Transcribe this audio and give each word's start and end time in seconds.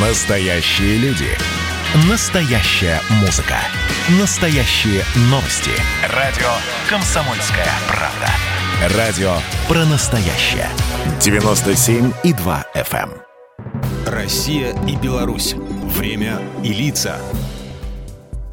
Настоящие 0.00 0.96
люди. 0.98 1.26
Настоящая 2.08 3.00
музыка. 3.20 3.56
Настоящие 4.20 5.02
новости. 5.22 5.72
Радио 6.14 6.46
«Комсомольская 6.88 7.66
правда». 7.88 8.96
Радио 8.96 9.32
про 9.66 9.84
настоящее. 9.86 10.68
97,2 11.18 12.64
FM. 12.76 13.10
эм. 13.10 13.12
Россия 14.06 14.72
и 14.86 14.94
Беларусь. 14.94 15.54
Время 15.56 16.40
и 16.62 16.72
лица. 16.72 17.18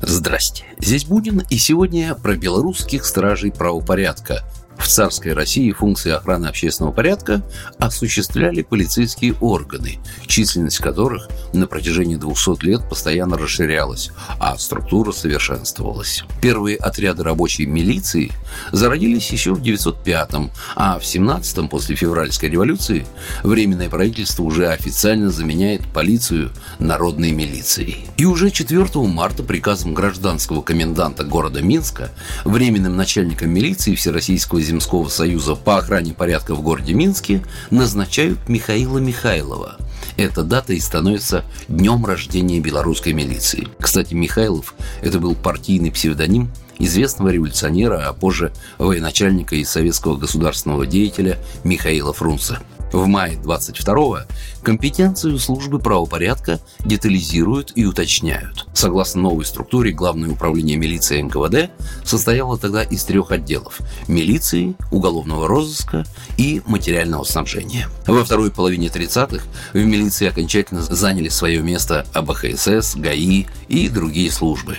Здрасте, 0.02 0.66
здесь 0.80 1.06
Бунин, 1.06 1.44
и 1.52 1.58
сегодня 1.58 2.16
про 2.16 2.36
белорусских 2.36 3.06
стражей 3.06 3.52
правопорядка– 3.52 4.42
в 4.86 4.88
царской 4.88 5.34
России 5.34 5.72
функции 5.72 6.12
охраны 6.12 6.46
общественного 6.46 6.94
порядка 6.94 7.42
осуществляли 7.80 8.62
полицейские 8.62 9.34
органы, 9.42 9.98
численность 10.28 10.78
которых 10.78 11.28
на 11.58 11.68
протяжении 11.68 12.16
200 12.16 12.66
лет 12.66 12.90
постоянно 12.90 13.38
расширялась, 13.38 14.12
а 14.40 14.58
структура 14.58 15.12
совершенствовалась. 15.12 16.24
Первые 16.42 16.78
отряды 16.78 17.24
рабочей 17.24 17.66
милиции 17.66 18.32
зародились 18.72 19.30
еще 19.32 19.54
в 19.54 19.62
905-м, 19.62 20.52
а 20.76 21.00
в 21.00 21.04
17-м, 21.04 21.68
после 21.70 21.96
февральской 21.96 22.50
революции, 22.50 23.06
Временное 23.44 23.90
правительство 23.90 24.44
уже 24.44 24.68
официально 24.70 25.30
заменяет 25.30 25.86
полицию 25.94 26.52
народной 26.80 27.32
милицией. 27.32 28.06
И 28.18 28.26
уже 28.26 28.52
4 28.52 28.86
марта 29.08 29.44
приказом 29.44 29.94
гражданского 29.94 30.62
коменданта 30.62 31.24
города 31.24 31.62
Минска 31.62 32.12
временным 32.44 32.96
начальником 32.96 33.52
милиции 33.52 33.96
Всероссийского 33.96 34.62
Земского 34.62 35.10
союза 35.10 35.56
по 35.56 35.78
охране 35.78 36.14
порядка 36.14 36.56
в 36.56 36.62
городе 36.62 36.94
Минске 36.94 37.44
назначают 37.70 38.50
Михаила 38.50 38.98
Михайлова. 38.98 39.78
Эта 40.18 40.44
дата 40.44 40.74
и 40.74 40.80
становится 40.80 41.44
днем 41.68 42.06
рождения 42.06 42.60
белорусской 42.60 43.14
милиции. 43.14 43.68
Кстати, 43.80 44.14
Михайлов– 44.14 44.74
это 45.02 45.20
был 45.20 45.36
партийный 45.36 45.92
псевдоним 45.92 46.50
известного 46.80 47.30
революционера, 47.30 48.08
а 48.08 48.14
позже 48.14 48.52
военачальника 48.78 49.56
и 49.56 49.64
советского 49.64 50.18
государственного 50.18 50.86
деятеля 50.86 51.38
Михаила 51.64 52.14
Фрунзе. 52.14 52.60
В 52.92 53.08
мае 53.08 53.36
22-го 53.36 54.20
компетенцию 54.64 55.38
службы 55.40 55.80
правопорядка 55.80 56.60
детализируют 56.80 57.72
и 57.76 57.86
уточняют. 57.86 58.68
Согласно 58.74 59.22
новой 59.22 59.46
структуре, 59.46 59.92
Главное 59.92 60.30
управление 60.30 60.78
милиции 60.78 61.22
НКВД 61.22 61.72
состояло 62.04 62.58
тогда 62.58 62.84
из 62.84 63.04
трех 63.06 63.32
отделов– 63.32 63.80
милиции, 64.08 64.76
уголовного 64.92 65.48
розыска 65.48 66.06
и 66.38 66.62
материального 66.66 67.24
снабжения. 67.24 67.88
Во 68.06 68.24
второй 68.24 68.52
половине 68.52 68.88
30-х 68.88 69.44
в 69.74 69.78
милиции 69.78 70.28
окончательно 70.28 70.82
заняли 70.82 71.30
свое 71.30 71.62
место 71.62 72.06
АБХСС, 72.14 72.98
ГАИ 72.98 73.48
и 73.68 73.90
другие 73.90 74.32
службы. 74.32 74.78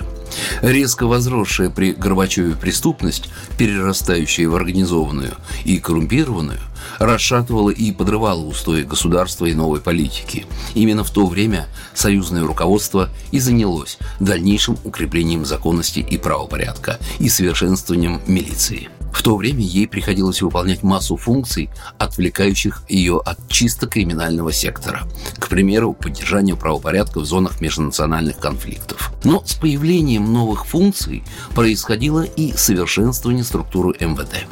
Резко 0.62 1.06
возросшая 1.06 1.70
при 1.70 1.92
Горбачеве 1.92 2.54
преступность, 2.54 3.28
перерастающая 3.58 4.48
в 4.48 4.54
организованную 4.54 5.34
и 5.64 5.78
коррумпированную, 5.78 6.60
расшатывала 6.98 7.70
и 7.70 7.92
подрывала 7.92 8.44
устои 8.44 8.82
государства 8.82 9.46
и 9.46 9.54
новой 9.54 9.80
политики. 9.80 10.46
Именно 10.74 11.04
в 11.04 11.10
то 11.10 11.26
время 11.26 11.66
союзное 11.94 12.42
руководство 12.42 13.10
и 13.32 13.38
занялось 13.38 13.98
дальнейшим 14.20 14.78
укреплением 14.84 15.44
законности 15.44 16.00
и 16.00 16.16
правопорядка 16.18 16.98
и 17.18 17.28
совершенствованием 17.28 18.20
милиции. 18.26 18.88
В 19.16 19.22
то 19.22 19.34
время 19.34 19.62
ей 19.62 19.88
приходилось 19.88 20.42
выполнять 20.42 20.82
массу 20.82 21.16
функций, 21.16 21.70
отвлекающих 21.96 22.82
ее 22.86 23.18
от 23.24 23.38
чисто 23.48 23.86
криминального 23.86 24.52
сектора. 24.52 25.04
К 25.38 25.48
примеру, 25.48 25.94
поддержание 25.94 26.54
правопорядка 26.54 27.20
в 27.20 27.24
зонах 27.24 27.62
межнациональных 27.62 28.36
конфликтов. 28.36 29.14
Но 29.24 29.42
с 29.44 29.54
появлением 29.54 30.30
новых 30.30 30.66
функций 30.66 31.24
происходило 31.54 32.24
и 32.24 32.52
совершенствование 32.52 33.42
структуры 33.42 33.96
МВД. 33.98 34.44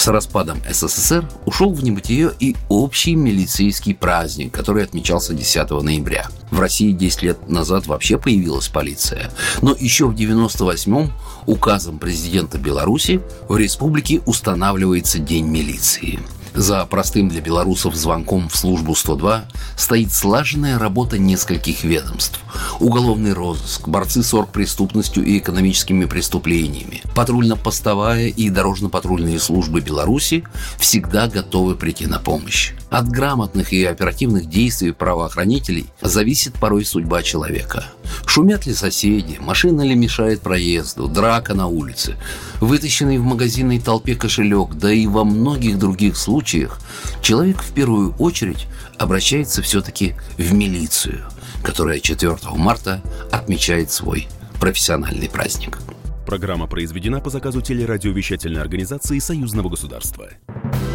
С 0.00 0.08
распадом 0.08 0.62
СССР 0.66 1.28
ушел 1.44 1.74
в 1.74 1.84
небытие 1.84 2.32
и 2.40 2.56
общий 2.70 3.14
милицейский 3.14 3.94
праздник, 3.94 4.50
который 4.50 4.82
отмечался 4.82 5.34
10 5.34 5.70
ноября. 5.82 6.28
В 6.50 6.58
России 6.58 6.92
10 6.92 7.22
лет 7.22 7.50
назад 7.50 7.86
вообще 7.86 8.16
появилась 8.16 8.68
полиция, 8.68 9.30
но 9.60 9.76
еще 9.78 10.06
в 10.06 10.14
98-м 10.14 11.12
указом 11.44 11.98
президента 11.98 12.56
Беларуси 12.56 13.20
в 13.46 13.58
республике 13.58 14.22
устанавливается 14.24 15.18
День 15.18 15.48
милиции. 15.48 16.18
За 16.60 16.84
простым 16.84 17.30
для 17.30 17.40
белорусов 17.40 17.94
звонком 17.94 18.50
в 18.50 18.54
службу 18.54 18.94
102 18.94 19.46
стоит 19.78 20.12
слаженная 20.12 20.78
работа 20.78 21.16
нескольких 21.16 21.84
ведомств. 21.84 22.38
Уголовный 22.80 23.32
розыск, 23.32 23.88
борцы 23.88 24.22
с 24.22 24.34
оргпреступностью 24.34 25.24
и 25.24 25.38
экономическими 25.38 26.04
преступлениями, 26.04 27.02
патрульно-постовая 27.14 28.26
и 28.26 28.50
дорожно-патрульные 28.50 29.40
службы 29.40 29.80
Беларуси 29.80 30.44
всегда 30.78 31.28
готовы 31.28 31.76
прийти 31.76 32.04
на 32.06 32.18
помощь. 32.18 32.74
От 32.90 33.08
грамотных 33.08 33.72
и 33.72 33.82
оперативных 33.82 34.44
действий 34.44 34.92
правоохранителей 34.92 35.86
зависит 36.02 36.52
порой 36.60 36.84
судьба 36.84 37.22
человека. 37.22 37.86
Шумят 38.30 38.64
ли 38.64 38.74
соседи, 38.74 39.38
машина 39.40 39.82
ли 39.82 39.96
мешает 39.96 40.40
проезду, 40.40 41.08
драка 41.08 41.52
на 41.52 41.66
улице, 41.66 42.16
вытащенный 42.60 43.18
в 43.18 43.24
магазинной 43.24 43.80
толпе 43.80 44.14
кошелек, 44.14 44.74
да 44.74 44.92
и 44.92 45.08
во 45.08 45.24
многих 45.24 45.80
других 45.80 46.16
случаях 46.16 46.78
человек 47.22 47.60
в 47.60 47.72
первую 47.72 48.14
очередь 48.20 48.68
обращается 48.98 49.62
все-таки 49.62 50.14
в 50.38 50.52
милицию, 50.52 51.24
которая 51.64 51.98
4 51.98 52.36
марта 52.54 53.02
отмечает 53.32 53.90
свой 53.90 54.28
профессиональный 54.60 55.28
праздник. 55.28 55.78
Программа 56.24 56.68
произведена 56.68 57.18
по 57.18 57.30
заказу 57.30 57.60
телерадиовещательной 57.60 58.60
организации 58.60 59.18
Союзного 59.18 59.70
государства. 59.70 60.28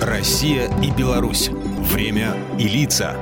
Россия 0.02 0.72
и 0.82 0.90
Беларусь. 0.90 1.50
Время 1.92 2.38
и 2.58 2.70
лица. 2.70 3.18